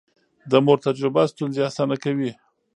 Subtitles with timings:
[0.51, 2.31] د مور تجربه ستونزې اسانه کوي.